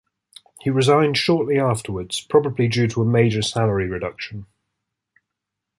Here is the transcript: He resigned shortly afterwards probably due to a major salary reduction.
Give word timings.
He 0.61 0.71
resigned 0.71 1.15
shortly 1.15 1.59
afterwards 1.59 2.21
probably 2.21 2.67
due 2.67 2.87
to 2.87 3.03
a 3.03 3.05
major 3.05 3.43
salary 3.43 3.87
reduction. 3.87 4.47